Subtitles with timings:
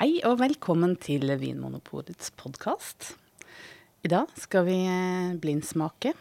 [0.00, 3.10] Hei og velkommen til Vinmonopolets podkast.
[4.00, 6.14] I dag skal vi eh, blindsmake.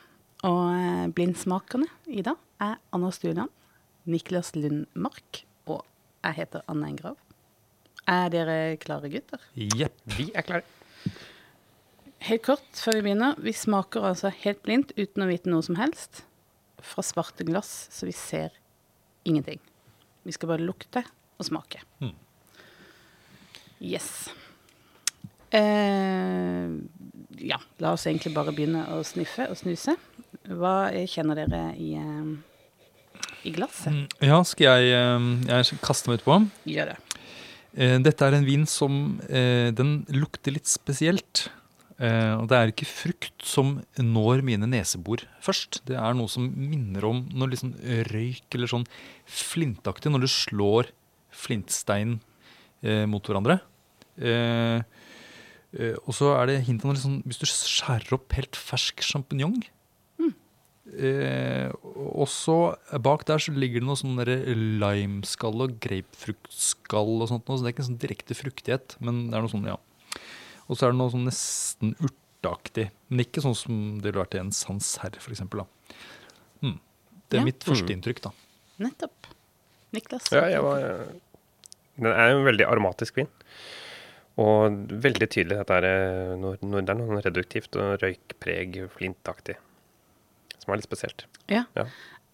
[0.50, 3.48] Og eh, blindsmakerne i dag er Anna Stuland,
[4.04, 5.88] Niklas Lundmark og
[6.26, 7.16] jeg heter Anne Engrav.
[8.04, 9.48] Er dere klare, gutter?
[9.56, 11.16] Jepp, vi er klare.
[12.28, 13.40] Helt kort før vi begynner.
[13.40, 16.26] Vi smaker altså helt blindt uten å vite noe som helst.
[16.84, 18.60] Fra svarte glass, så vi ser
[19.24, 19.64] ingenting.
[20.28, 21.08] Vi skal bare lukte
[21.40, 21.88] og smake.
[22.04, 22.18] Mm.
[23.80, 24.30] Yes.
[25.52, 26.70] Eh,
[27.40, 29.96] ja, la oss egentlig bare begynne å sniffe og snuse.
[30.50, 32.34] Hva kjenner dere i, eh,
[33.50, 33.94] i glasset?
[33.94, 36.40] Mm, Ja, skal jeg, eh, jeg kaste meg utpå?
[36.68, 36.98] Gjør det.
[37.78, 41.50] Eh, Dette er en vin som eh, Den lukter litt spesielt.
[42.00, 45.82] Eh, Og det er ikke frukt som når mine nesebor først.
[45.86, 47.76] Det er noe som minner om noe sånn
[48.10, 48.88] røyk eller sånn
[49.28, 50.88] flintaktig når du slår
[51.32, 52.20] flintstein
[52.82, 53.60] mot hverandre.
[54.20, 54.82] Eh,
[55.80, 59.00] eh, og så er det hint av noe sånn Hvis du skjærer opp helt fersk
[59.06, 59.62] sjampinjong
[60.98, 62.56] Eh, og så
[63.04, 64.18] bak der så ligger det noe sånn
[64.82, 67.46] limeskall og grapefruktskall og sånt.
[67.48, 69.78] noe, Så det er ikke en sånn direkte fruktighet, men det er noe sånn, ja.
[70.68, 72.90] Og så er det noe sånn nesten urteaktig.
[73.10, 75.66] Men ikke sånn som det ville vært i en sanserre, eksempel.
[76.62, 76.80] Hmm.
[77.30, 77.46] Det er Ja.
[77.46, 78.32] mitt førsteinntrykk, da.
[78.80, 79.30] Nettopp.
[79.94, 80.32] Niklas?
[80.32, 80.80] Ja, jeg var,
[81.98, 83.28] den er en veldig aromatisk vin.
[84.40, 89.58] Og veldig tydelig dette er eh, når, når det er noe reduktivt og røykpreg, flintaktig.
[90.60, 91.26] Som er litt spesielt.
[91.52, 91.66] Ja.
[91.76, 91.88] Ja.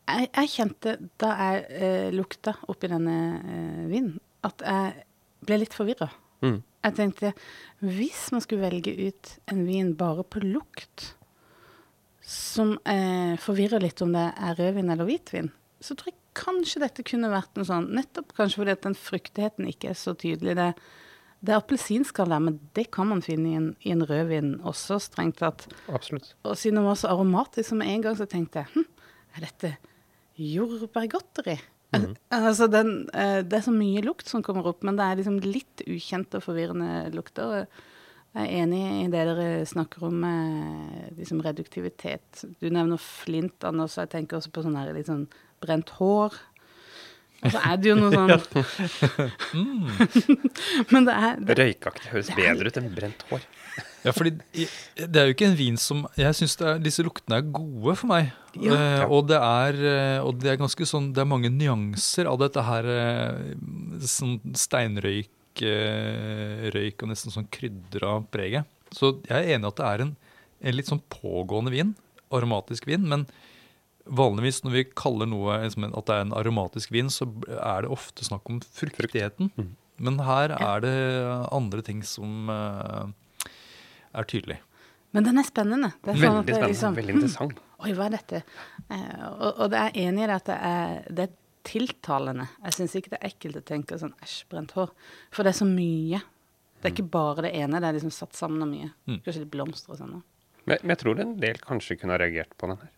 [0.06, 5.06] Jeg, jeg kjente da jeg eh, lukta oppi denne eh, vinen, at jeg
[5.46, 6.12] ble litt forvirra.
[6.46, 6.60] Mm.
[6.86, 7.32] Jeg tenkte
[7.82, 11.16] hvis man skulle velge ut en vin bare på lukt,
[12.26, 15.50] som eh, forvirrer litt om det er rødvin eller hvitvin,
[15.82, 19.70] så tror jeg kanskje dette kunne vært noe sånn, nettopp kanskje fordi at den fruktigheten
[19.70, 20.56] ikke er så tydelig.
[20.58, 20.70] Det,
[21.46, 24.98] det er appelsinskall der, men det kan man finne i en, i en rødvin også,
[25.04, 25.68] strengt tatt.
[25.92, 26.34] Absolutt.
[26.46, 28.88] Og siden den var så aromatisk, som en gang så tenkte jeg hm,
[29.36, 29.74] er dette
[30.42, 31.58] jordbærgodteri?
[31.96, 32.16] Mhm.
[32.36, 35.38] Altså den, eh, det er så mye lukt som kommer opp, men det er liksom
[35.44, 37.68] litt ukjente og forvirrende lukter.
[38.36, 42.44] Jeg er enig i det dere snakker om med liksom reduktivitet.
[42.60, 45.28] Du nevner flint, Anders, og jeg tenker også på sånn her litt sånn
[45.64, 46.36] brent hår.
[47.46, 48.32] Og så er det jo noe sånn
[50.94, 53.46] Men det er det, Røykaktig høres bedre ut enn brent hår.
[54.06, 54.36] Ja, fordi
[54.96, 56.54] det er jo ikke en vin som Jeg syns
[56.84, 58.30] disse luktene er gode for meg.
[58.56, 58.76] Ja.
[58.76, 62.38] Eh, og, det er, eh, og det er ganske sånn Det er mange nyanser av
[62.40, 63.56] dette her eh,
[64.08, 68.70] sånn steinrøyk eh, røyk og nesten sånn krydra preget.
[68.96, 70.14] Så jeg er enig i at det er en,
[70.62, 71.96] en litt sånn pågående vin.
[72.36, 73.10] Aromatisk vin.
[73.10, 73.26] Men
[74.06, 77.28] vanligvis når vi kaller noe liksom, at det er en aromatisk vin, så
[77.58, 79.52] er det ofte snakk om fruktigheten.
[79.58, 79.72] Mm.
[79.98, 80.76] Men her Ja.
[80.76, 80.96] er det
[81.56, 83.08] andre ting som uh,
[84.14, 84.60] er tydelig.
[85.16, 85.94] men den er spennende.
[86.04, 86.68] Det er sånn Veldig er spennende.
[86.74, 87.52] liksom, Veldig interessant.
[87.56, 87.82] interessant.
[87.86, 88.44] Oi, hva er dette?
[88.92, 91.34] Uh, og, og det er enig i det at det er, det er
[91.66, 92.48] tiltalende.
[92.64, 94.92] Jeg syns ikke det er ekkelt å tenke sånn æsj, brent hår.
[95.34, 96.20] For det er så mye.
[96.82, 98.92] Det er ikke bare det ene, det er liksom satt sammen av mye.
[99.08, 99.22] Mm.
[99.26, 100.20] Kanskje litt blomster og sånn.
[100.66, 102.92] Men, men jeg tror en del kanskje kunne ha reagert på den her.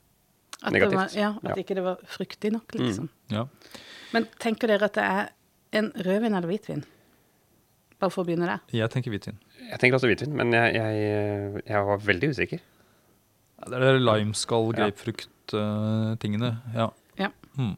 [0.64, 1.56] At, det var, ja, at Ja.
[1.62, 3.10] ikke det var fruktig nok, liksom.
[3.30, 3.46] Ja.
[4.14, 5.30] Men tenker dere at det er
[5.74, 6.84] en rødvin eller hvitvin?
[8.00, 8.60] Bare for å begynne der.
[8.74, 9.38] Jeg tenker hvitvin.
[9.70, 12.60] Jeg tenker også hvitvin, men jeg, jeg, jeg var veldig usikker.
[13.58, 14.90] Ja, Det er det limeskall, Ja.
[14.90, 16.52] grapefrukt-tingene.
[16.76, 16.90] ja.
[17.18, 17.30] Ja.
[17.58, 17.76] Mm.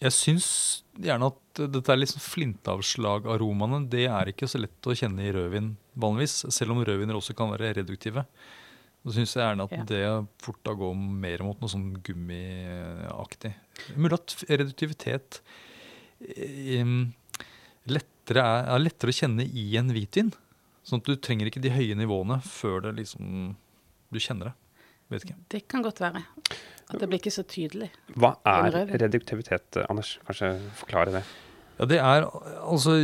[0.00, 3.88] Jeg syns gjerne at dette er sånn flintavslag-aromaene.
[3.90, 7.50] Det er ikke så lett å kjenne i rødvin vanligvis, selv om rødviner også kan
[7.50, 8.24] være reduktive.
[9.00, 9.84] Så syns jeg gjerne at Ja.
[9.88, 13.54] det fort da går mer mot noe sånn gummiaktig.
[13.96, 15.40] Mulig at reduktivitet
[16.20, 16.84] eh,
[17.88, 20.32] lettere er, er lettere å kjenne i en hvitvin.
[20.84, 23.54] Sånn at du trenger ikke de høye nivåene før det liksom
[24.10, 24.54] du kjenner det.
[25.10, 25.36] Vet ikke.
[25.50, 26.20] Det kan godt være.
[26.90, 27.88] At det blir ikke så tydelig.
[28.18, 30.18] Hva er reduktivitet, Anders?
[30.26, 31.24] Kanskje forklare det.
[31.80, 32.26] Ja, det er
[32.60, 32.98] altså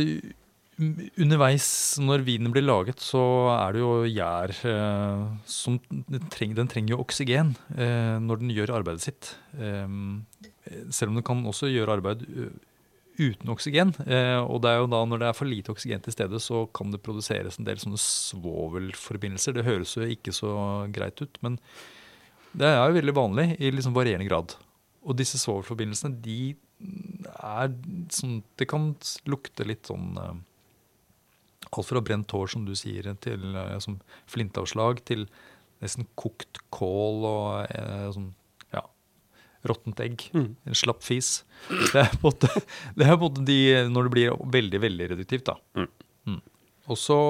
[0.77, 3.21] Underveis når vinen blir laget, så
[3.55, 5.79] er det jo gjær eh, som
[6.29, 9.31] trenger, den trenger jo oksygen eh, når den gjør arbeidet sitt.
[9.57, 9.89] Eh,
[10.93, 12.51] selv om den kan også gjøre arbeid uh,
[13.17, 13.93] uten oksygen.
[14.05, 16.65] Eh, og det er jo da når det er for lite oksygen til stede, så
[16.75, 19.57] kan det produseres en del sånne svovelforbindelser.
[19.57, 20.51] Det høres jo ikke så
[20.93, 21.57] greit ut, men
[22.57, 24.55] det er jo veldig vanlig i liksom varierende grad.
[25.07, 27.71] Og disse svovelforbindelsene, de er
[28.13, 28.91] sånn Det kan
[29.25, 30.35] lukte litt sånn eh,
[31.71, 33.99] Alt fra brent hår, som du sier, til eh, som
[34.31, 35.27] flintavslag, til
[35.83, 38.31] nesten kokt kål og eh, sånn
[38.73, 38.83] ja,
[39.69, 40.27] råttent egg.
[40.33, 40.49] Mm.
[40.67, 41.43] En slapp fis.
[41.69, 43.59] Det er på en måte, de,
[43.91, 45.57] når det blir veldig, veldig reduktivt, da.
[45.77, 45.91] Mm.
[46.33, 46.41] Mm.
[46.87, 47.21] Og så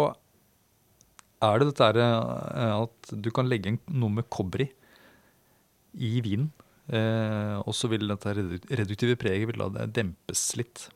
[1.45, 4.71] er det dette eh, at du kan legge noe med kobber i
[5.97, 6.51] i vinen.
[6.87, 10.87] Eh, og så vil dette reduktive preget vil la det dempes litt.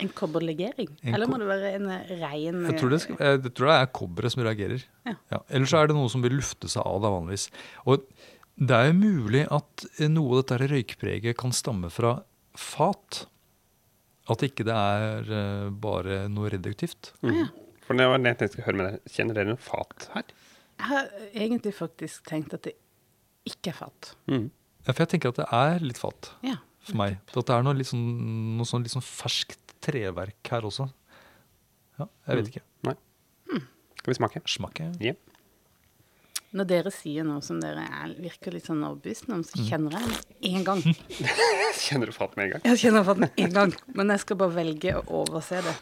[0.00, 0.88] En kobberlegering?
[1.02, 1.88] En Eller må det være en
[2.22, 4.84] rein Jeg tror det, skal, jeg, tror det er kobberet som reagerer.
[5.06, 5.42] Ja.
[5.48, 7.48] Ellers så er det noe som vil lufte seg av da vanligvis.
[7.86, 8.06] Og
[8.56, 12.16] det er jo mulig at eh, noe av dette røykpreget kan stamme fra
[12.58, 13.24] fat.
[14.30, 17.12] At ikke det er eh, bare noe reduktivt.
[17.22, 17.46] Mm.
[17.82, 19.14] For det var det jeg skulle høre med deg.
[19.14, 20.34] Kjenner dere noe fat her?
[20.82, 22.74] Jeg har egentlig faktisk tenkt at det
[23.48, 24.12] ikke er fat.
[24.30, 24.48] Mm.
[24.82, 26.56] Ja, for jeg tenker at det er litt fat Ja.
[26.82, 27.18] for meg.
[27.30, 28.06] At det er noe, litt sånn,
[28.58, 30.88] noe sånn litt sånn ferskt treverk her også.
[32.00, 32.52] Ja, jeg vet Mm.
[32.54, 32.64] ikke.
[32.88, 32.96] Nei.
[34.02, 34.40] Skal vi smake?
[34.50, 34.88] Smake.
[35.04, 35.12] Ja.
[36.52, 40.08] Når dere sier noe som dere er, virker litt sånn overbevist om, så kjenner jeg
[40.10, 40.82] det én gang.
[41.86, 42.64] Kjenner du fatt med en gang?
[42.66, 45.76] Jeg kjenner fatt med en gang, men jeg skal bare velge å overse det.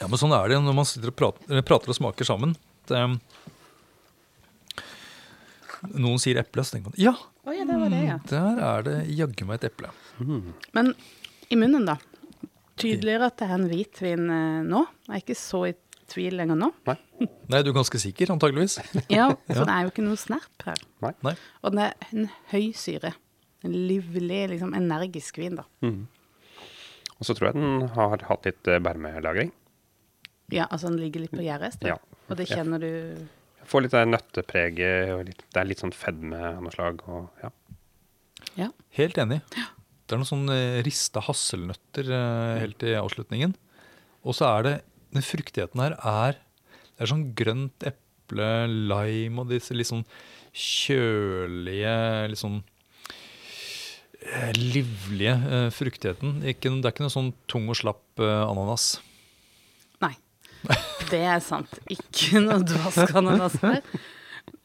[0.00, 2.54] Ja, men sånn er det når man sitter og prater, prater og smaker sammen.
[2.88, 3.02] Det,
[5.98, 7.12] noen sier eple, så tenker man ja,
[7.42, 8.16] Oi, ja, det var det, ja.
[8.30, 9.90] der er det jaggu meg et eple.
[10.22, 10.92] Men
[11.52, 11.98] i munnen, da.
[12.80, 14.84] Tydeligere at det er en hvitvin eh, nå.
[15.08, 15.74] Jeg er ikke så i
[16.12, 16.70] tvil lenger nå.
[16.88, 16.96] Nei?
[17.52, 18.78] Nei, du er ganske sikker, antageligvis.
[19.12, 20.80] Ja, For det er jo ikke noe snerp her.
[21.04, 21.12] Nei?
[21.26, 21.34] Nei.
[21.62, 23.14] Og den er en høy syre.
[23.62, 25.66] En livlig, liksom energisk vin, da.
[25.84, 26.06] Mm.
[27.18, 28.82] Og så tror jeg den har hatt litt bermelagring.
[28.88, 29.52] bærmelagring.
[30.52, 31.78] Ja, altså den ligger litt på gjerdet.
[31.86, 31.96] Ja.
[32.28, 32.92] Og det kjenner du
[33.62, 37.04] Får litt nøttepreget, og litt, det er litt sånn fedme av noe slag.
[37.06, 37.52] Og, ja.
[38.58, 38.66] Ja.
[38.98, 39.38] Helt enig.
[40.06, 40.52] Det er noen sånn
[40.84, 43.54] rista hasselnøtter eh, helt i avslutningen.
[44.26, 44.74] Og så er det
[45.12, 48.50] Den fruktigheten her er Det er sånn grønt eple,
[48.88, 50.06] lime og disse litt sånn
[50.52, 51.94] kjølige,
[52.32, 52.60] litt sånn
[54.22, 56.40] eh, livlige eh, fruktigheten.
[56.42, 58.94] Det er ikke noe sånn tung og slapp ananas.
[60.04, 60.14] Nei.
[61.10, 61.72] Det er sant.
[61.90, 63.80] Ikke noe dvask ananas her.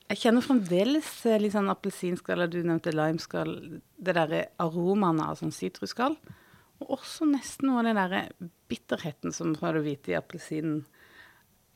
[0.08, 3.56] Jeg kjenner fremdeles eh, litt sånn appelsinskall, eller du nevnte limeskall.
[3.98, 6.16] Det derre aromaene av sånn sitrusskall.
[6.84, 8.22] Og også nesten noe av den derre
[8.72, 10.86] bitterheten som fra du hvite i appelsinen.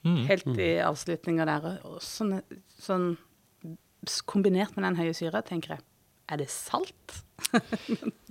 [0.05, 0.23] Mm.
[0.29, 1.67] Helt i avslutninga der.
[1.89, 2.39] Og sånn,
[2.79, 3.15] sånn
[4.29, 5.85] kombinert med den høye syra, tenker jeg.
[6.31, 7.19] Er det salt?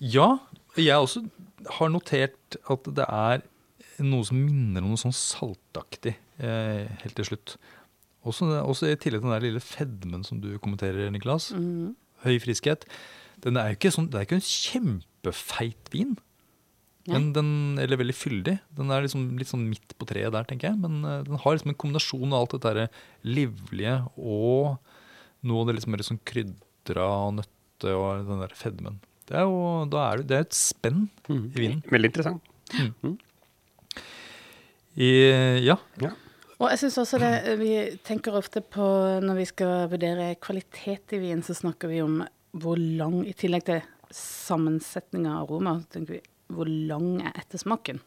[0.01, 0.39] Ja,
[0.81, 1.27] jeg også
[1.77, 3.43] har notert at det er
[4.01, 7.57] noe som minner om noe sånn saltaktig eh, helt til slutt.
[8.27, 11.51] Også, også i tillegg til den der lille fedmen som du kommenterer, Niklas.
[11.57, 11.95] Mm.
[12.25, 12.85] Høy friskhet.
[13.41, 16.19] Den er jo ikke sånn, det er ikke en kjempefeit vin.
[17.11, 17.51] Men den,
[17.81, 18.57] eller veldig fyldig.
[18.77, 20.81] Den er liksom litt sånn midt på treet der, tenker jeg.
[20.83, 24.77] Men uh, den har liksom en kombinasjon av alt dette der livlige og
[25.49, 29.01] noe av det liksom mer sånn krydra og nøtte og den der fedmen.
[29.31, 31.45] Det er jo da er det, det er et spenn mm.
[31.49, 31.83] i vinen.
[31.89, 32.43] Veldig interessant.
[35.01, 35.11] I,
[35.65, 35.79] ja.
[36.03, 36.13] Ja.
[36.61, 37.73] Og jeg synes også det, Vi
[38.05, 38.85] tenker ofte på
[39.25, 42.21] når vi skal vurdere kvalitet i vin, så snakker vi om
[42.51, 48.01] hvor lang I tillegg til sammensetning av aroma, så tenker vi hvor lang er ettersmaken?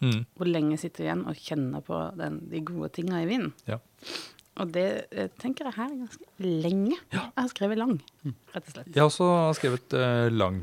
[0.00, 3.50] Mm, Hvor lenge sitter vi igjen og kjenner på den, de gode tinga i vinen?
[3.68, 3.80] ja.
[4.60, 6.96] Og det eh, tenker jeg her er ganske lenge.
[7.14, 7.94] Jeg har skrevet lang,
[8.52, 8.88] rett og slett.
[8.92, 10.58] Jeg har også skrevet uh, lang.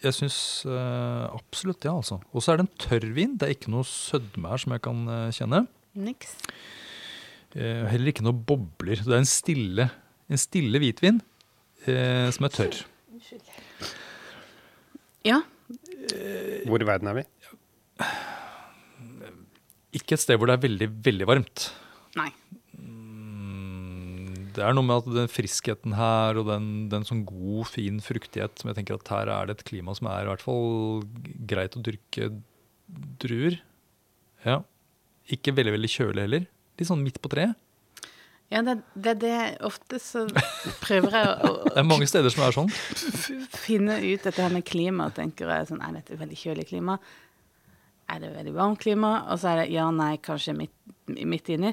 [0.00, 2.20] Jeg syns uh, absolutt det, altså.
[2.32, 3.34] Og så er det en tørr vin.
[3.36, 5.64] Det er ikke noe sødme her som jeg kan uh, kjenne.
[6.00, 6.36] Niks.
[7.52, 9.02] Uh, heller ikke noe bobler.
[9.04, 9.90] Det er en stille,
[10.30, 11.20] en stille hvitvin
[11.84, 12.80] eh, som er tørr.
[15.26, 15.40] Ja.
[16.66, 17.24] Hvor i verden er vi?
[20.00, 21.66] Ikke et sted hvor det er veldig, veldig varmt.
[22.18, 22.30] Nei.
[24.56, 28.60] Det er noe med at den friskheten her og den, den sånn god, fin fruktighet
[28.60, 31.02] som jeg tenker at her er det et klima som er i hvert fall
[31.50, 32.30] greit å dyrke
[33.22, 33.60] druer.
[34.46, 34.60] Ja.
[35.30, 36.46] Ikke veldig, veldig kjølig heller.
[36.80, 37.58] Litt sånn midt på treet.
[38.50, 40.24] Ja, det, det det ofte så
[40.82, 42.70] prøver jeg å, Det er mange steder som er sånn.
[43.54, 46.96] finne ut dette her med klima, tenker jeg sånn, er dette veldig kjølig klima?
[48.10, 49.12] Er det veldig varmt klima?
[49.30, 50.74] Og så er det ja, nei, kanskje midt,
[51.06, 51.70] midt inni.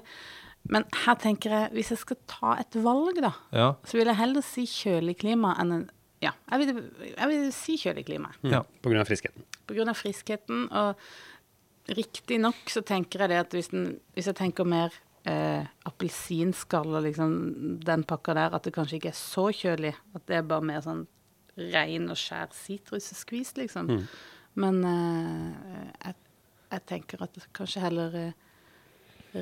[0.70, 3.68] Men her tenker jeg, hvis jeg skal ta et valg, da, Ja.
[3.88, 5.86] så vil jeg heller si kjølig klima enn en
[6.20, 6.80] Ja, jeg vil,
[7.14, 8.32] jeg vil si kjølig klima.
[8.42, 8.64] Ja.
[8.82, 9.44] På grunn av friskheten.
[9.70, 10.64] På grunn av friskheten.
[10.74, 10.96] Og
[11.98, 14.96] riktignok så tenker jeg det at hvis, den, hvis jeg tenker mer
[15.30, 17.36] eh, appelsinskall og liksom
[17.86, 19.94] den pakka der, at det kanskje ikke er så kjølig.
[20.18, 21.06] At det er bare mer sånn
[21.58, 23.94] rein og skjær sitrusskvis, liksom.
[24.58, 26.16] Men eh, jeg,
[26.74, 28.34] jeg tenker at det kanskje heller eh,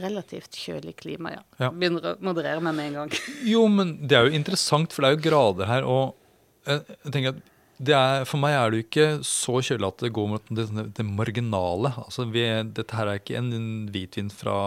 [0.04, 1.42] relativt kjølig klima, ja.
[1.62, 1.72] Ja.
[1.72, 3.18] Begynner å moderere meg med en gang.
[3.54, 5.88] Jo, men det er jo interessant, for det er jo grader her.
[5.90, 6.16] Og
[6.66, 7.44] jeg, jeg tenker at
[7.76, 10.66] det er, for meg er det jo ikke så kjølig at det går mot det,
[10.96, 11.92] det marginale.
[12.06, 13.52] Altså vi, dette her er ikke en
[13.92, 14.58] hvitvin fra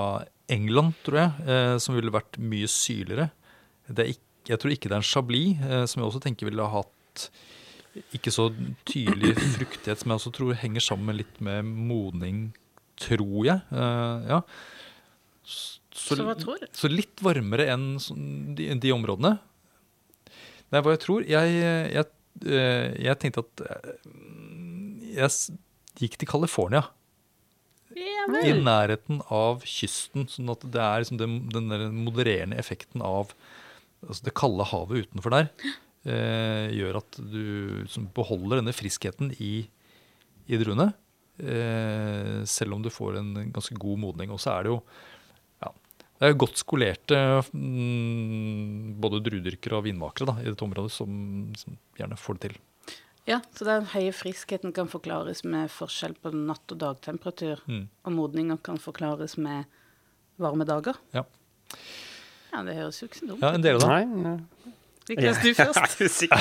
[0.53, 3.31] England, tror jeg, eh, som ville vært mye syrligere.
[3.89, 6.49] Det er ikke, jeg tror ikke det er en chablis, eh, som jeg også tenker
[6.49, 7.29] ville ha hatt
[8.15, 8.49] ikke så
[8.89, 12.51] tydelig fruktighet, som jeg også tror henger sammen litt med modning,
[13.01, 13.65] tror jeg.
[13.73, 14.43] Eh, ja.
[15.49, 16.17] Så?
[16.77, 17.97] Så litt varmere enn
[18.57, 19.39] de, de områdene.
[20.69, 21.55] Nei, hva jeg tror Jeg,
[21.95, 22.07] jeg,
[22.45, 23.95] eh, jeg tenkte at eh,
[25.17, 25.59] jeg
[25.99, 26.85] gikk til California.
[27.97, 30.29] Ja I nærheten av kysten.
[30.31, 33.33] Sånn at det er liksom den, den der modererende effekten av
[34.05, 35.49] altså det kalde havet utenfor der.
[36.09, 37.45] Eh, gjør at du
[37.83, 39.67] liksom beholder denne friskheten i,
[40.47, 40.93] i druene.
[41.39, 44.35] Eh, selv om du får en ganske god modning.
[44.35, 44.83] Og så er det jo
[46.19, 47.19] det er godt skolerte
[47.53, 51.13] mm, både druedyrkere og vinmakere da, i dette området som,
[51.59, 52.57] som gjerne får det til.
[53.29, 57.61] Ja, så den høye friskheten kan forklares med forskjell på natt- og dagtemperatur.
[57.69, 57.85] Mm.
[58.09, 59.69] Og modninger kan forklares med
[60.41, 60.97] varme dager.
[61.13, 61.27] Ja.
[62.49, 63.89] Ja, det høres jo ikke så dumt ja, en dere da?
[63.93, 64.39] Nei, nei.
[65.09, 65.79] Niklas, du først.
[66.33, 66.39] Er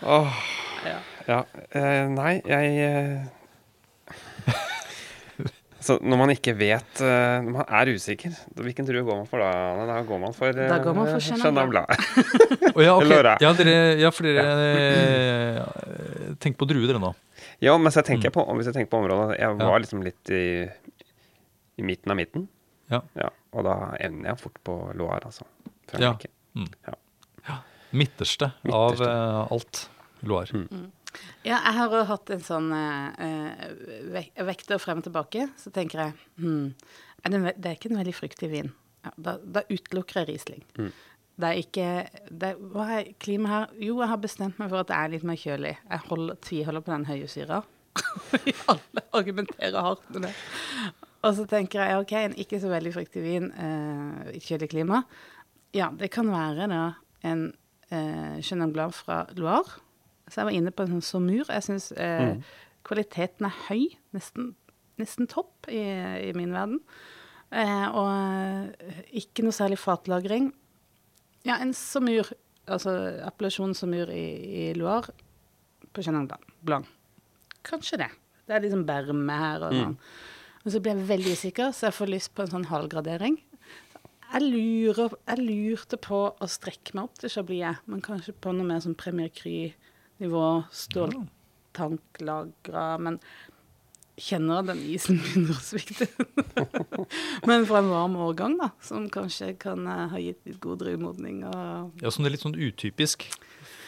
[0.00, 0.16] på
[0.80, 0.96] Ja.
[1.28, 1.42] ja.
[1.76, 3.28] eh, nei, jeg eh,
[5.80, 9.40] Så når man ikke vet eh, Når man er usikker, hvilken drue går man for
[9.40, 9.50] da?
[9.88, 11.88] Da går man for, Da går man for eh, Chenin Blanc.
[11.88, 13.22] Chenin ja, okay.
[13.40, 14.44] Ja, dere, ja, for dere
[15.56, 15.66] ja.
[16.42, 17.14] tenker på druer, dere nå.
[17.64, 19.68] Ja, men så tenker jeg på, hvis jeg tenker på området Jeg Ja.
[19.72, 20.44] var liksom litt i,
[21.80, 22.48] i midten av midten.
[22.90, 23.00] Ja.
[23.54, 25.44] og da ender jeg fort på Loire, altså.
[25.94, 26.12] Ja.
[26.14, 26.32] Frankrike.
[27.90, 29.10] Midterste av Midterste.
[29.10, 29.88] eh, alt.
[30.22, 30.64] Loire.
[30.70, 30.90] Mm.
[31.44, 35.48] Ja, jeg har jo hatt en sånn eh, eh, vekter frem og tilbake.
[35.60, 36.72] Så tenker jeg hmm,
[37.24, 38.72] er det, det er ikke en veldig fruktig vin.
[39.06, 40.64] Ja, da, da utelukker jeg Riesling.
[40.76, 40.90] Mm.
[41.40, 41.90] Det er ikke
[42.42, 43.76] det, Hva er klimaet her?
[43.88, 45.74] Jo, jeg har bestemt meg for at det er litt mer kjølig.
[45.80, 47.62] Jeg holder, tviholder på den høye syra.
[48.72, 50.34] Alle argumenterer hardt med det.
[51.24, 53.48] Og så tenker jeg ok, en ikke så veldig fruktig vin
[54.32, 55.02] i kjølig klima.
[55.76, 56.84] Ja, det kan være da
[57.26, 57.50] en
[57.90, 59.80] eh, Chenin Blanc fra Loire.
[60.30, 61.44] Så jeg var inne på en sånn somur.
[61.50, 62.42] Jeg syns eh, Mm.
[62.86, 63.88] kvaliteten er høy.
[64.14, 64.54] Nesten,
[64.98, 65.80] nesten topp i,
[66.30, 66.80] i min verden.
[67.50, 68.08] Eh, og
[68.78, 70.52] eh, ikke noe særlig fatlagring.
[71.44, 72.30] Ja, en somur,
[72.68, 72.92] altså
[73.26, 74.24] appellasjon Saumur i,
[74.70, 75.10] i Loire
[75.92, 76.28] på Chenin
[76.62, 76.86] Blanc.
[77.66, 78.10] Kanskje det.
[78.46, 79.80] Det er liksom berme her og Mm.
[79.82, 79.96] sånn.
[80.64, 83.38] Og så blir jeg veldig usikker, så jeg får lyst på en sånn halvgradering.
[84.30, 88.66] Jeg, lurer, jeg lurte på å strekke meg opp til Chablis, men kanskje på noe
[88.68, 89.30] mer sånn Premier
[90.20, 93.16] Cry-nivå, ståltanklagra, men
[94.20, 96.06] kjenner at den isen begynner å svikte.
[97.48, 101.40] men fra en varm årgang, da, som kanskje kan eh, ha gitt litt god drivmodning.
[101.48, 103.24] Og Ja, som det er litt sånn utypisk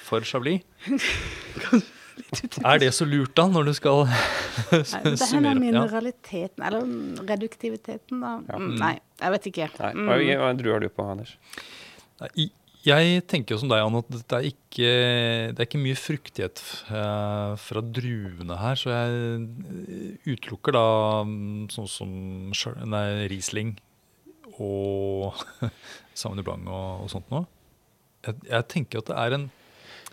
[0.09, 0.65] for Chablis.
[2.63, 5.17] Er det så lurt, da, når du skal summere?
[5.17, 6.81] det er med mineraliteten, eller
[7.29, 8.33] reduktiviteten, da.
[8.51, 8.57] Ja.
[8.61, 9.69] Mm, nei, jeg vet ikke.
[9.81, 10.07] Nei, Mm.
[10.11, 11.33] hva, hva druer du på, Anders?
[12.21, 12.29] Nei,
[12.83, 14.93] Jeg tenker jo som deg, Anne, at det er ikke,
[15.55, 18.79] det er ikke mye fruktighet eh, fra druene her.
[18.81, 20.87] Så jeg eh, utelukker da
[21.29, 22.17] mm, sånn som
[22.91, 23.77] nei, Riesling
[24.57, 25.39] og
[26.19, 27.47] Sauvignon Blanc og, og sånt noe.
[28.27, 29.47] Jeg, jeg tenker at det er en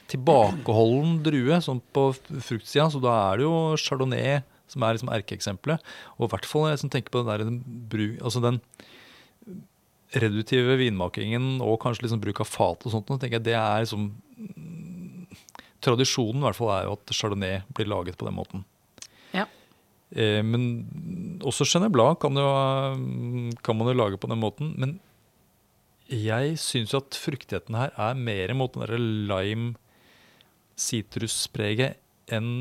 [0.10, 5.90] tilbakeholden drue sånn på fruktsida, så da er det jo chardonnay som er liksom erkeeksempelet.
[6.20, 8.62] Og i hvert fall jeg som tenker på den der, den, altså den
[10.18, 14.10] reduktive vinmakingen og kanskje liksom bruk av fat og sånt, tenker jeg det er liksom
[14.10, 15.38] mm,
[15.80, 18.66] Tradisjonen i hvert fall er jo at chardonnay blir laget på den måten.
[19.32, 19.46] Ja.
[20.12, 22.50] Eh, men også Chenet Blanc kan, jo,
[23.64, 24.74] kan man jo lage på den måten.
[24.76, 24.98] Men
[26.12, 29.78] jeg syns jo at fruktigheten her er mer mot den derre lime
[30.80, 32.00] sitruspreget
[32.36, 32.52] enn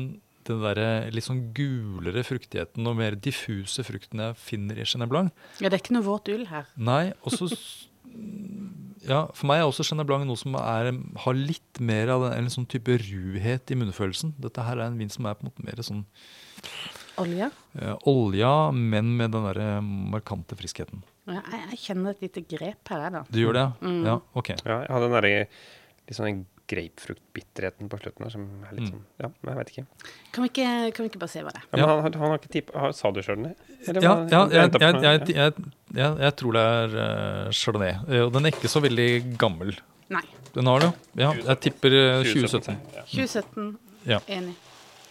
[0.49, 5.31] den der litt sånn gulere fruktigheten og mer diffuse frukten jeg finner i Chenin Blanc.
[5.61, 6.67] Ja, det er ikke noe våt ull her.
[6.75, 7.59] Nei, også så
[9.09, 10.89] ja, For meg er også Chenin Blanc noe som er,
[11.23, 14.33] har litt mer av den, en sånn type ruhet i munnfølelsen.
[14.41, 16.03] Dette her er en vin som er på en måte mer sånn
[17.19, 17.49] Olje.
[17.79, 21.01] eh, olja, men med den der markante friskheten.
[21.29, 23.23] Ja, jeg, jeg kjenner et lite grep her, da.
[23.29, 23.65] Du gjør det?
[23.83, 23.99] Mm.
[24.07, 24.53] Ja, ok.
[24.63, 28.91] Ja, jeg hadde den derre litt sånn grapefruktbitterheten på slutten her, som er litt Mm.
[28.91, 29.85] sånn Ja, men jeg vet ikke.
[30.35, 31.79] Kan vi ikke, kan vi ikke bare se hva det er?
[31.79, 32.71] Ja, men han, han har ikke tipp...
[32.93, 33.55] Sa du chardonnay?
[33.87, 35.53] Ja, ja jeg jeg, jeg, jeg, jeg,
[35.99, 37.93] jeg, jeg tror det er uh, chardonnay.
[38.09, 39.09] Eh, Og den er ikke så veldig
[39.41, 39.73] gammel.
[40.09, 40.23] Nei.
[40.55, 41.33] Den har det, ja.
[41.33, 42.77] Jeg tipper eh, 2017.
[42.95, 43.03] Ja.
[43.13, 43.77] 2017.
[44.09, 44.19] Ja.
[44.27, 44.55] Enig.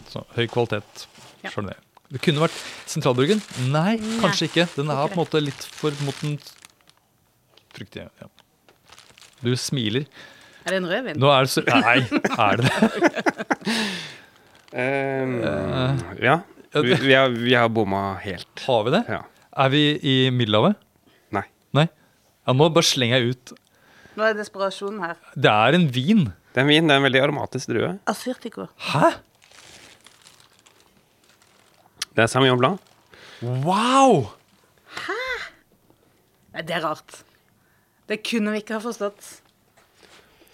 [0.09, 1.07] Så høy kvalitet
[1.43, 1.49] Ja.
[1.53, 1.77] chardonnay.
[2.09, 2.55] Det kunne vært
[2.89, 3.37] sentralburgen.
[3.69, 4.63] Nei, Nei, kanskje ikke.
[4.75, 6.39] Den er på en måte litt for mot den
[7.75, 8.09] fruktige.
[8.19, 8.27] Ja.
[9.45, 10.07] Du smiler.
[10.65, 11.19] Er det en rødvin?
[11.21, 13.75] Nå er det så Nei, er det det?
[14.75, 15.35] um,
[16.21, 16.39] ja.
[16.75, 18.49] Vi, vi, har, vi har bomma helt.
[18.67, 19.03] Har vi det?
[19.09, 19.23] Ja.
[19.63, 20.77] Er vi i Middelhavet?
[21.35, 21.45] Nei.
[21.77, 21.87] Nei?
[22.45, 23.55] Ja, nå bare slenger jeg ut
[24.19, 25.15] Nå er desperasjonen her.
[25.39, 26.25] Det er en vin.
[26.51, 26.87] Det er en vin.
[26.89, 27.93] Det er en veldig aromatisk drue.
[28.11, 28.65] Assyrtiko.
[28.91, 29.13] Hæ?
[32.17, 32.81] Det er Sauvignon Blanc.
[33.63, 34.25] Wow!
[36.49, 37.21] Nei, det er rart.
[38.09, 39.29] Det kunne vi ikke ha forstått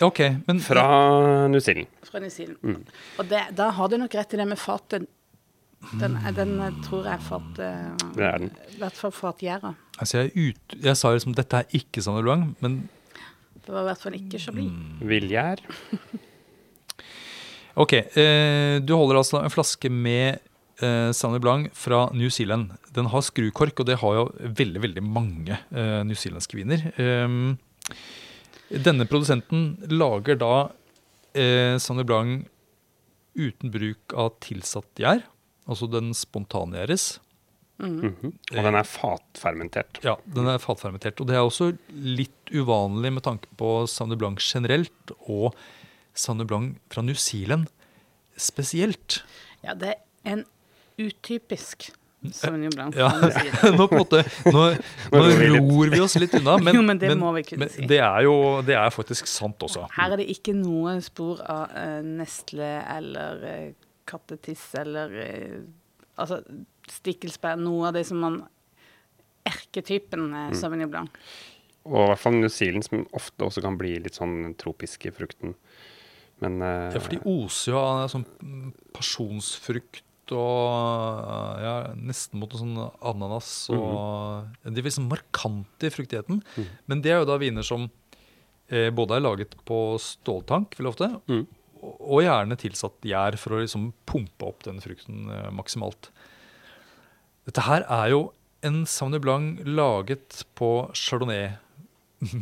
[0.03, 1.87] OK, men Fra New Zealand.
[2.03, 2.57] fra New Zealand.
[2.63, 2.81] Mm.
[3.19, 5.05] Og det, da har du nok rett i det med fatet.
[6.01, 7.59] Den, den eh, tror jeg fat...
[7.61, 8.51] uh, Det er den.
[8.73, 9.75] I hvert fall fatgjæra.
[9.99, 12.89] altså, jeg, ut, jeg sa liksom dette er ikke Sauvignon Luang, men
[13.65, 14.71] Det var i hvert fall ikke Chablis.
[14.71, 15.05] Mm.
[15.09, 15.61] Vilgjær.
[17.83, 17.93] OK.
[17.93, 20.39] Eh, du holder altså en flaske med
[20.81, 22.71] eh, Sauvignon Blanc fra New Zealand.
[22.95, 24.27] Den har skrukork, og det har jo
[24.59, 26.87] veldig veldig mange eh, newzealandske viner.
[26.97, 27.57] Um,
[28.69, 30.53] denne produsenten lager da
[31.35, 32.51] eh, Sauvignon Blanc
[33.35, 35.25] uten bruk av tilsatt gjær.
[35.65, 37.19] Altså den spontangjæres.
[37.79, 38.31] -hmm.
[38.55, 39.99] Og den er fatfermentert.
[40.03, 41.19] Ja, den er fatfermentert.
[41.19, 45.55] Og det er også litt uvanlig med tanke på Sauvignon Blanc generelt, og
[46.13, 47.67] Sauvignon Blanc fra New Zealand
[48.37, 49.23] spesielt.
[49.63, 50.45] Ja, det er en
[50.99, 51.91] utypisk
[52.33, 52.95] Sauvignon Blanc.
[52.97, 53.71] Ja, kan du si.
[53.77, 54.63] nå på en måte Nå,
[55.13, 55.23] nå
[55.59, 57.85] ror vi oss litt unna, men, Jo, men det må vi kunne men si.
[57.89, 59.85] det er jo det er faktisk sant også.
[59.95, 63.71] Her er det ikke noe spor av uh, Nestle eller uh,
[64.09, 65.57] kattetiss eller uh,
[66.15, 66.39] Altså
[66.87, 67.57] stikkelsbær.
[67.59, 68.37] Noe av det som man
[69.45, 70.55] Erketypen eh, Mm.
[70.57, 71.09] Sauvignon Blanc.
[71.85, 75.11] Og i hvert fall New Zealand, som ofte også kan bli litt sånn tropisk i
[75.13, 75.53] frukten.
[76.41, 78.25] Men uh, Ja, for de oser jo av sånn
[80.33, 82.79] og ja, nesten mot noe sånn
[83.11, 83.49] ananas.
[83.73, 86.41] Og De er liksom markante i fruktigheten.
[86.55, 86.71] Mm.
[86.89, 87.89] Men det er jo da viner som
[88.69, 91.43] eh, både er laget på ståltank, vil ofte, mm.
[91.81, 96.09] og, og gjerne tilsatt gjær for å liksom pumpe opp den frukten eh, maksimalt.
[97.45, 98.23] Dette her er jo
[98.65, 101.51] en Sauvignon Blanc laget på chardonnay.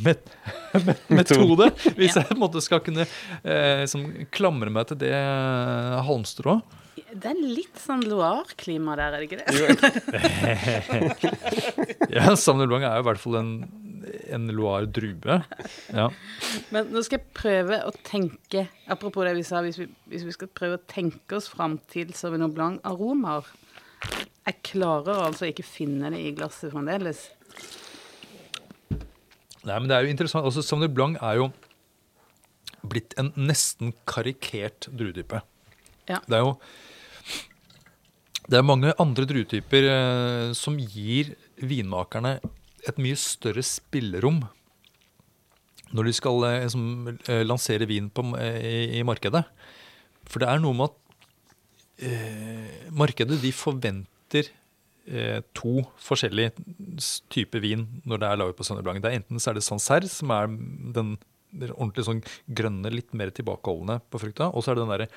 [0.05, 0.29] Met
[1.11, 5.97] metode, hvis jeg på en måte skal kunne eh, liksom klamre meg til det eh,
[6.07, 6.79] halmstrået.
[7.13, 9.45] Det er litt sånn Loire-klima der, er det ikke det?
[12.13, 13.51] Ja, Sauvignon Blanc er jo i hvert fall en,
[14.33, 15.37] en Loire-drue.
[15.93, 16.07] Ja.
[16.73, 20.35] Men nå skal jeg prøve å tenke Apropos det vi sa, hvis vi, hvis vi
[20.35, 23.49] skal prøve å tenke oss fram til Sauvignon Blanc-aromaer
[24.43, 27.27] Jeg klarer altså ikke finne det i glasset fremdeles.
[29.63, 30.43] Nei, men det er jo interessant.
[30.45, 31.51] Altså, Sauvignon Blanc er jo
[32.83, 35.39] blitt en nesten karikert druetype.
[36.09, 36.19] Ja.
[36.27, 36.57] Det er jo
[38.49, 42.37] det er mange andre druetyper eh, som gir vinmakerne
[42.83, 44.41] et mye større spillerom
[45.93, 46.83] når de skal eh, som,
[47.29, 49.43] eh, lansere vin på, eh, i, i markedet.
[50.27, 54.49] For det er noe med at eh, markedet de forventer
[55.07, 56.55] eh, to forskjellige
[57.33, 59.03] typer vin når det er laget på Sauvignon.
[59.03, 60.49] Det er enten så er det Sancerre, som er
[60.97, 61.15] den
[61.69, 65.09] ordentlig sånn grønne, litt mer tilbakeholdne på frukta, og så er det den derre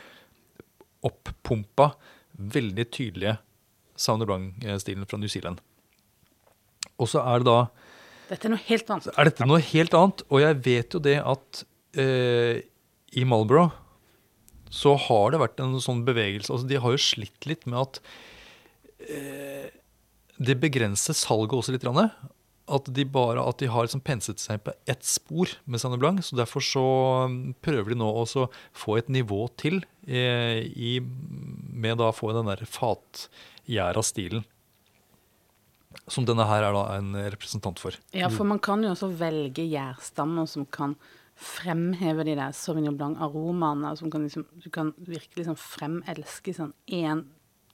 [1.07, 1.95] opppumpa,
[2.37, 3.37] veldig tydelige
[3.97, 5.63] Sauvignon Blanc-stilen fra New Zealand.
[7.01, 7.59] Og så er det da
[8.27, 9.09] Dette er noe helt annet.
[9.13, 11.65] er dette noe helt annet, og jeg vet jo det at
[12.01, 12.63] eh,
[13.17, 13.75] i Marlborough
[14.73, 18.01] så har det vært en sånn bevegelse altså De har jo slitt litt med at
[19.07, 19.69] eh,
[20.43, 21.87] det begrenser salget også litt.
[22.69, 26.25] At de bare at de har liksom penset seg på ett spor med Sanne Blanc.
[26.27, 26.83] så Derfor så
[27.31, 28.25] mm, prøver de nå å
[28.75, 34.43] få et nivå til eh, i, med da å få den der fatgjæra stilen.
[36.11, 37.95] Som denne her er da en representant for.
[38.15, 40.95] Ja, for man kan jo også velge gjærstammer som kan
[41.37, 43.95] fremheve de der Sauvignon Blanc-aromaene.
[43.99, 47.25] Som kan liksom, du kan virkelig liksom fremelske sånn én,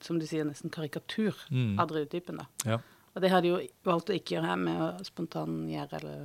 [0.02, 1.78] som du sier, nesten karikatur Mm.
[1.81, 2.37] av druetypen.
[2.40, 2.46] da.
[2.66, 2.78] Ja.
[3.12, 6.18] Og det har de jo valgt å ikke gjøre her med å spontangjøre eller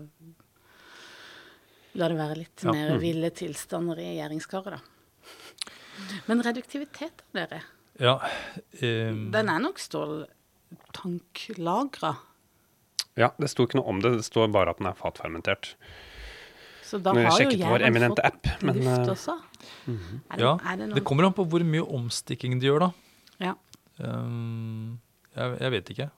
[1.98, 2.72] La det være litt Ja.
[2.72, 4.72] mer ville tilstander i gjeringskaret.
[4.78, 4.80] da.
[6.28, 7.62] Men reduktivitet av dere,
[8.00, 8.22] Ja,
[8.84, 9.32] um...
[9.32, 12.16] den er nok ståltanklagra.
[13.18, 14.12] Ja, det sto ikke noe om det.
[14.20, 15.76] Det står bare at den er fatfermentert.
[16.86, 19.12] Så da jeg har jo sjekket vår eminente fått app, men, luft også.
[19.12, 19.42] også.
[19.88, 20.20] -hmm.
[20.36, 20.58] det, ja.
[20.78, 22.92] det Det kommer an på hvor mye omstikking de gjør, da.
[23.40, 23.54] Ja.
[23.98, 25.00] Um,
[25.36, 26.10] jeg, jeg vet ikke.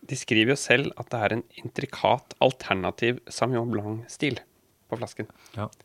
[0.00, 4.40] Ja, De skriver jo selv at det er en intrikat alternativ Samuel Blanc-stil
[4.90, 5.28] på flasken.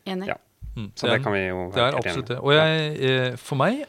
[0.06, 0.30] Enig.
[0.32, 0.38] Ja.
[0.76, 2.38] Mm, Så det, det kan vi jo det er absolutt det.
[2.42, 3.84] Og jeg, eh, for meg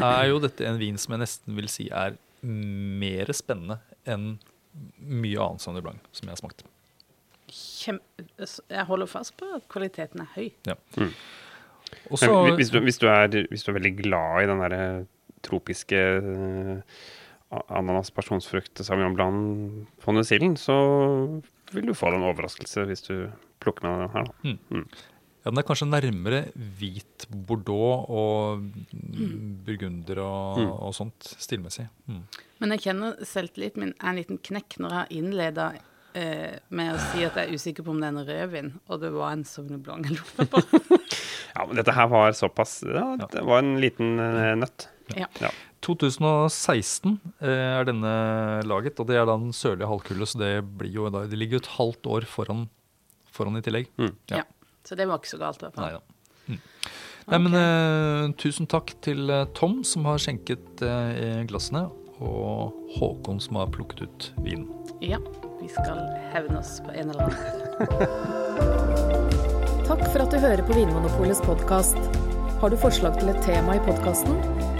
[0.00, 2.16] er jo dette en vin som jeg nesten vil si er
[2.46, 4.38] mer spennende enn
[5.00, 6.64] mye annet Sauvignon Blanc som jeg har smakt.
[7.50, 8.00] kjem...
[8.38, 10.50] Jeg holder fast på at kvaliteten er høy.
[10.68, 10.76] Ja.
[10.96, 11.12] Mm.
[12.10, 14.84] Også, hvis, du, hvis, du er, hvis du er veldig glad i den derre
[15.42, 17.00] tropiske uh,
[17.50, 20.76] ananas, pasjonsfrukt, sauvignon blanc, fondesilden, så
[21.74, 23.14] vil du få en overraskelse hvis du
[23.62, 24.30] plukker med den her.
[24.30, 24.84] Da.
[25.40, 28.64] Ja, Den er kanskje nærmere hvit bordeaux og
[29.66, 30.70] burgunder og, Mm.
[30.70, 31.86] og sånt stilmessig.
[32.08, 32.22] Mm.
[32.60, 35.68] Men jeg kjenner selvtilliten min er en liten knekk når jeg har innleda
[36.14, 39.00] eh, med å si at jeg er usikker på om det er en rødvin, og
[39.00, 40.62] det var en Sauvignon Blanc jeg lukta på.
[41.50, 44.84] Ja, men dette her var såpass ja, Det var en liten eh, nøtt.
[45.18, 45.26] Ja.
[45.84, 48.12] 2016 eh, er denne
[48.68, 51.64] laget, og det er da den sørlige halvkule, så det, blir jo det ligger jo
[51.64, 52.66] et halvt år foran,
[53.32, 53.88] foran i tillegg.
[54.00, 54.14] Mm.
[54.32, 54.42] Ja.
[54.42, 54.44] Ja.
[54.84, 56.00] Så det var ikke så galt, i hvert Nei fall.
[56.00, 56.02] da.
[56.50, 56.60] Mm.
[57.30, 61.84] Nei, men uh, tusen takk til eh, Tom som har skjenket uh, glassene,
[62.20, 64.66] og Håkon som har plukket ut vinen.
[65.04, 65.20] Ja,
[65.60, 66.02] vi skal
[66.34, 67.38] hevne oss på en eller annen.
[69.88, 71.96] Takk for at du hører på Vinmonopolets podkast.
[72.60, 74.79] Har du forslag til et tema i podkasten?